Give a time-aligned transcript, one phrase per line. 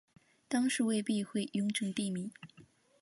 [0.47, 2.31] 当是为避讳雍正帝名。